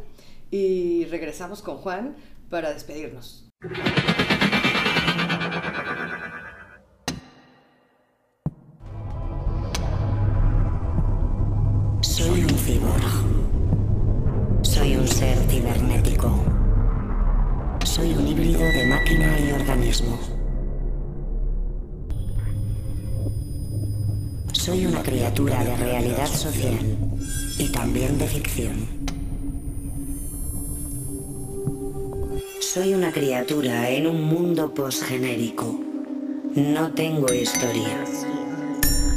[0.51, 2.17] y regresamos con Juan
[2.51, 3.49] para despedirnos.
[25.45, 26.97] Criatura de realidad social
[27.59, 28.87] y también de ficción.
[32.61, 35.81] Soy una criatura en un mundo posgenérico.
[36.55, 38.05] No tengo historia.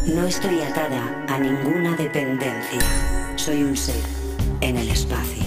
[0.08, 2.82] No estoy atada a ninguna dependencia.
[3.36, 4.04] Soy un ser
[4.62, 5.46] en el espacio.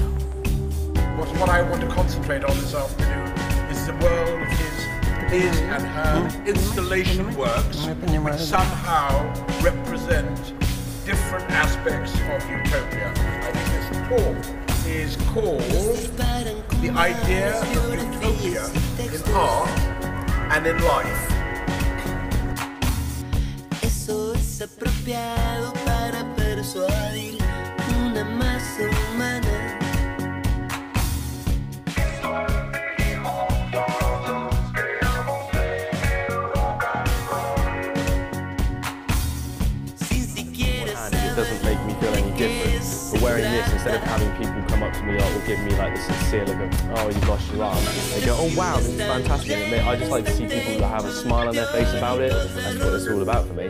[1.19, 3.27] What, what I want to concentrate on this afternoon
[3.71, 9.25] is the world of his, his and her installation works, which somehow
[9.61, 10.58] represent
[11.09, 13.09] different aspects of utopia.
[13.41, 14.37] I think this talk
[14.87, 15.63] is called
[16.83, 18.65] The Idea of Utopia
[19.01, 19.71] in Art
[20.53, 21.25] and in Life.
[23.81, 27.38] Eso es apropiado para persuadir
[43.21, 45.95] wearing this, instead of having people come up to me like, or give me like
[45.95, 49.01] the sincere look of, oh, you've lost your arm, they go, oh wow, this is
[49.01, 49.53] fantastic.
[49.53, 52.21] And I just like to see people that have a smile on their face about
[52.21, 52.33] it.
[52.33, 53.69] That's what it's all about for me.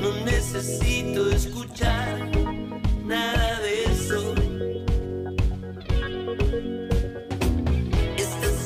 [0.00, 2.18] No necesito escuchar
[3.04, 4.34] nada de eso.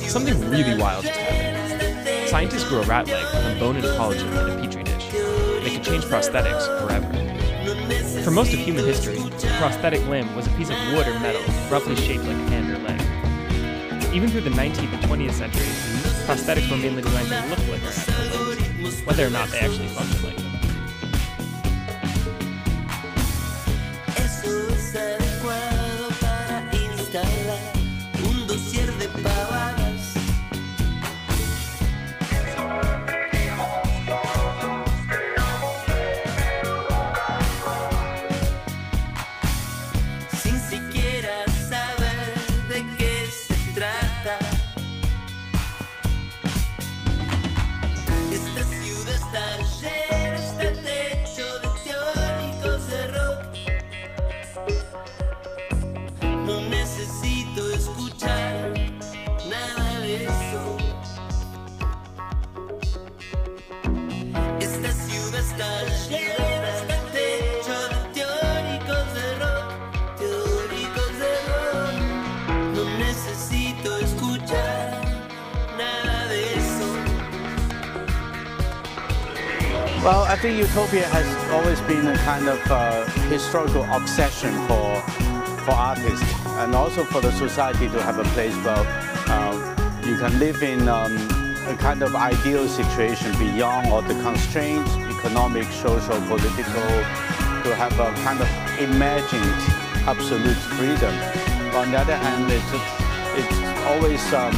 [0.08, 2.28] Something really wild just happened.
[2.28, 5.10] Scientists grew a rat leg from bone and collagen in a petri dish.
[5.62, 7.13] They could change prosthetics forever.
[8.24, 11.42] For most of human history, a prosthetic limb was a piece of wood or metal
[11.70, 14.14] roughly shaped like a hand or leg.
[14.14, 15.68] Even through the 19th and 20th centuries,
[16.24, 19.88] prosthetics were mainly designed to look like our natural limbs, whether or not they actually
[19.88, 20.43] function like
[80.74, 85.00] utopia has always been a kind of uh, historical obsession for
[85.62, 86.26] for artists
[86.62, 88.84] and also for the society to have a place where
[89.30, 89.54] uh,
[90.04, 91.14] you can live in um,
[91.68, 96.88] a kind of ideal situation beyond all the constraints, economic, social, political,
[97.62, 98.50] to have a kind of
[98.80, 99.60] imagined
[100.10, 101.14] absolute freedom.
[101.78, 102.72] On the other hand, it's,
[103.38, 104.52] it's always um,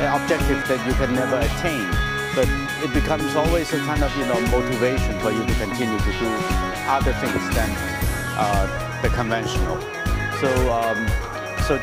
[0.00, 1.99] an objective that you can never attain
[2.34, 2.48] but
[2.84, 6.28] it becomes always a kind of you know motivation for you to continue to do
[6.86, 7.70] other things than
[8.36, 9.80] uh, the conventional.
[10.40, 11.00] So um,
[11.66, 11.76] so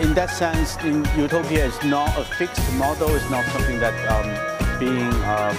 [0.00, 3.14] in that sense, in utopia is not a fixed model.
[3.14, 5.54] It's not something that um, being uh,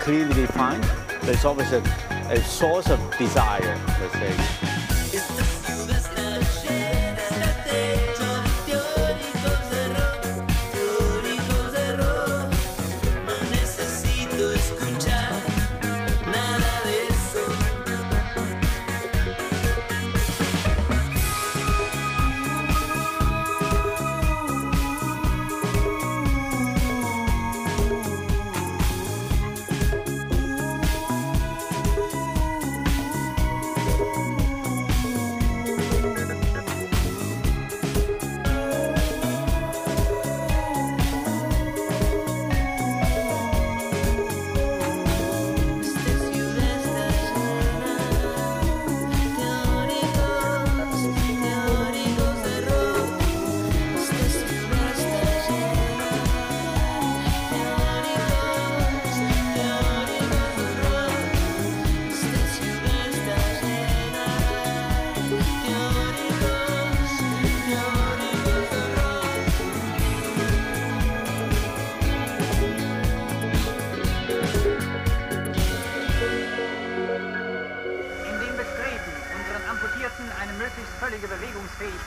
[0.00, 0.86] clearly defined.
[1.20, 1.82] But it's always a,
[2.30, 3.78] a source of desire.
[4.00, 4.69] Let's say.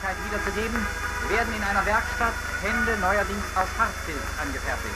[0.04, 0.86] Bewegungsfähigkeit wiederzugeben,
[1.28, 4.94] werden in einer Werkstatt Hände neuerdings aus Hartpilz angefertigt.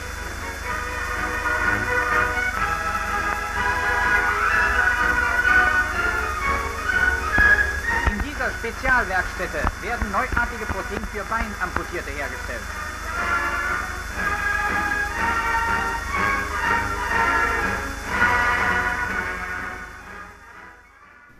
[8.11, 12.61] In dieser Spezialwerkstätte werden neuartige Prothesen für Beinamputierte hergestellt.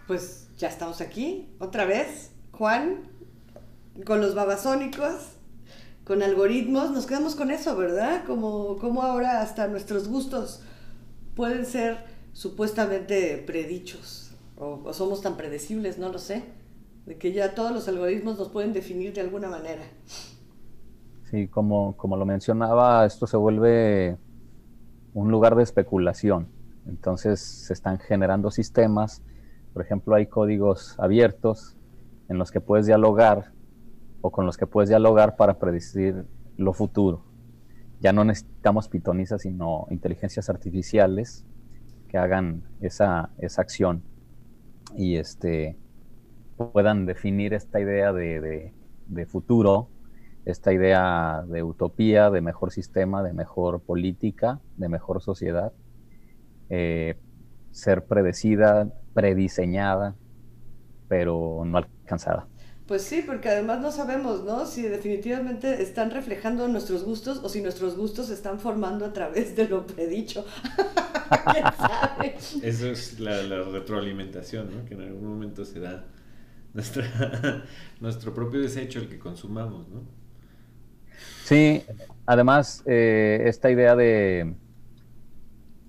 [0.07, 3.08] Pues ya estamos aquí, otra vez, Juan,
[4.05, 5.35] con los babasónicos,
[6.05, 8.23] con algoritmos, nos quedamos con eso, ¿verdad?
[8.25, 10.61] Como, como ahora hasta nuestros gustos
[11.35, 11.97] pueden ser
[12.33, 16.43] supuestamente predichos, o, somos tan predecibles, no lo sé,
[17.05, 19.83] de que ya todos los algoritmos nos pueden definir de alguna manera.
[21.29, 24.17] Sí, como, como lo mencionaba, esto se vuelve
[25.13, 26.47] un lugar de especulación.
[26.87, 29.21] Entonces se están generando sistemas,
[29.73, 31.75] por ejemplo, hay códigos abiertos
[32.29, 33.51] en los que puedes dialogar
[34.21, 36.25] o con los que puedes dialogar para predecir
[36.57, 37.23] lo futuro.
[38.01, 41.45] Ya no necesitamos pitonizas, sino inteligencias artificiales
[42.07, 44.03] que hagan esa, esa acción
[44.95, 45.77] y este,
[46.57, 48.73] puedan definir esta idea de,
[49.07, 49.89] de, futuro
[50.45, 55.73] esta idea de utopía, de mejor sistema, de mejor política, de mejor sociedad,
[56.69, 57.19] eh,
[57.71, 60.15] ser predecida, prediseñada,
[61.07, 62.47] pero no alcanzada.
[62.89, 64.65] Pues sí, porque además no sabemos, ¿no?
[64.65, 69.55] Si definitivamente están reflejando nuestros gustos o si nuestros gustos se están formando a través
[69.55, 70.43] de lo predicho.
[71.53, 72.35] ¿Quién sabe?
[72.63, 74.85] Eso es la, la, retroalimentación, ¿no?
[74.85, 76.03] Que en algún momento se da
[76.73, 77.63] nuestra,
[77.99, 80.01] nuestro propio desecho el que consumamos, ¿no?
[81.43, 81.83] Sí,
[82.25, 84.55] además eh, esta idea de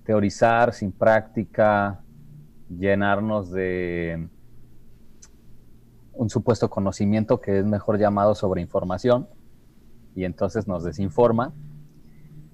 [0.03, 1.99] teorizar sin práctica,
[2.69, 4.29] llenarnos de
[6.13, 9.27] un supuesto conocimiento que es mejor llamado sobre información
[10.15, 11.53] y entonces nos desinforma,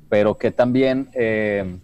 [0.09, 1.79] pero que también eh,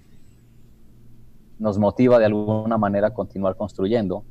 [1.59, 4.23] nos motiva de alguna manera a continuar construyendo,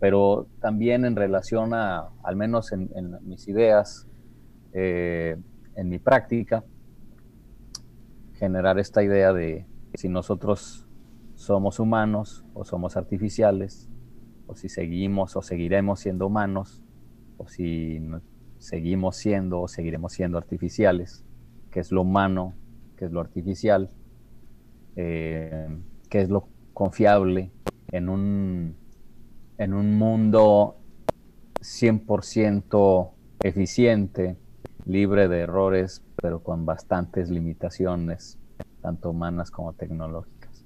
[0.00, 4.06] pero también en relación a, al menos en, en mis ideas,
[4.72, 5.36] eh,
[5.76, 6.64] en mi práctica,
[8.34, 10.86] generar esta idea de si nosotros
[11.34, 13.88] somos humanos o somos artificiales,
[14.46, 16.82] o si seguimos o seguiremos siendo humanos,
[17.36, 18.00] o si
[18.58, 21.24] seguimos siendo o seguiremos siendo artificiales,
[21.70, 22.54] qué es lo humano,
[22.96, 23.90] qué es lo artificial,
[24.96, 25.68] eh,
[26.08, 27.50] qué es lo confiable
[27.90, 28.76] en un,
[29.58, 30.76] en un mundo
[31.60, 33.10] 100%
[33.42, 34.36] eficiente,
[34.86, 38.38] libre de errores, pero con bastantes limitaciones,
[38.80, 40.64] tanto humanas como tecnológicas.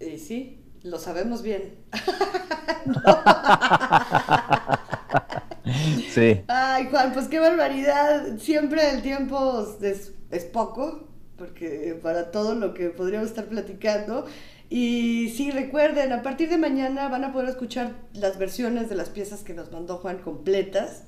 [0.00, 1.74] Y sí, lo sabemos bien.
[6.10, 6.42] sí.
[6.46, 8.38] Ay, Juan, pues qué barbaridad.
[8.38, 14.26] Siempre el tiempo es, es poco, porque para todo lo que podríamos estar platicando.
[14.68, 19.08] Y sí, recuerden, a partir de mañana van a poder escuchar las versiones de las
[19.08, 21.04] piezas que nos mandó Juan completas.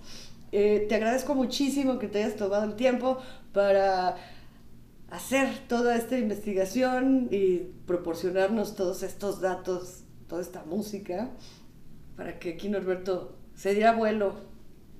[0.53, 3.19] Eh, te agradezco muchísimo que te hayas tomado el tiempo
[3.53, 4.17] para
[5.11, 11.31] hacer toda esta investigación y proporcionarnos todos estos datos, toda esta música,
[12.17, 14.35] para que aquí Norberto se diera vuelo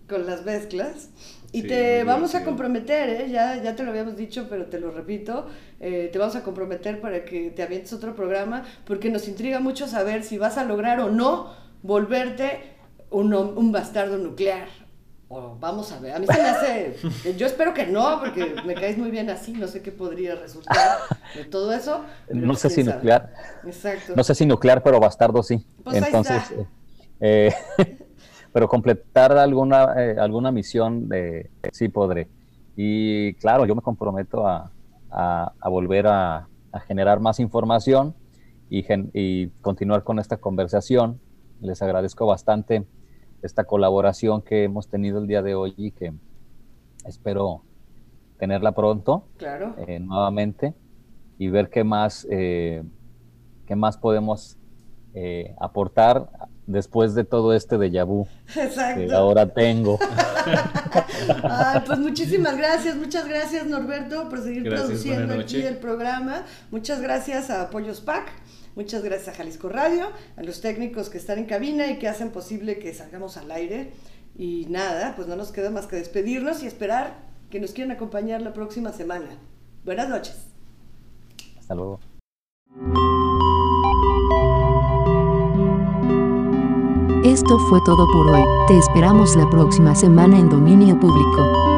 [0.09, 1.11] con las mezclas.
[1.53, 3.31] Y Sí, te vamos a comprometer, ¿eh?
[3.31, 5.47] ya, ya te lo habíamos dicho, pero te lo repito,
[5.81, 9.87] eh, te vamos a comprometer para que te avientes otro programa, porque nos intriga mucho
[9.87, 11.53] saber si vas a lograr o no
[11.83, 12.61] volverte
[13.11, 14.69] un, un bastardo nuclear.
[15.29, 16.97] O vamos a ver, a mí se me hace,
[17.37, 20.99] yo espero que no, porque me caes muy bien así, no sé qué podría resultar
[21.35, 22.05] de todo eso.
[22.31, 22.95] No sé si sabe.
[22.95, 23.33] nuclear.
[23.65, 24.13] Exacto.
[24.15, 25.67] No sé si nuclear, pero bastardo sí.
[25.83, 26.63] Pues ahí Entonces, está.
[27.19, 27.79] eh, eh,
[28.53, 32.31] pero completar alguna, eh, alguna misión de, sí podré.
[32.77, 34.71] Y claro, yo me comprometo a,
[35.11, 38.15] a- a volver a, a generar más información
[38.69, 41.21] y, gen- y continuar con esta conversación.
[41.61, 42.87] Les agradezco bastante
[43.47, 46.13] esta colaboración que hemos tenido el día de hoy y que
[47.07, 47.63] espero
[48.39, 49.75] tenerla pronto Claro.
[49.87, 50.75] eh, nuevamente
[51.39, 52.83] y ver qué más, eh,
[53.67, 54.57] qué más podemos
[55.15, 56.29] eh, aportar
[56.67, 59.99] después de todo este déjà vu que ahora tengo.
[61.43, 66.43] Ay, pues muchísimas gracias, muchas gracias Norberto por seguir Gracias, produciendo aquí el programa.
[66.71, 68.31] Muchas gracias a Pollos Pack,
[68.77, 70.07] muchas gracias a Jalisco Radio,
[70.37, 73.91] a los técnicos que están en cabina y que hacen posible que salgamos al aire.
[74.39, 77.17] Y nada, pues no nos queda más que despedirnos y esperar
[77.51, 79.27] que nos quieran acompañar la próxima semana.
[79.85, 80.37] Buenas noches.
[81.59, 82.01] Hasta luego.
[87.25, 88.43] Esto fue todo por hoy.
[88.69, 91.76] Te esperamos la próxima semana en Dominio Público.